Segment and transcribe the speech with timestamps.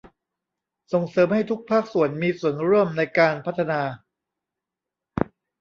[0.93, 3.81] ส่งเสริมให้ทุกภาคส่วนมีส่วนร่วมในการพัฒนา